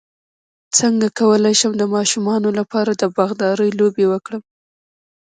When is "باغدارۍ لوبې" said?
3.15-4.05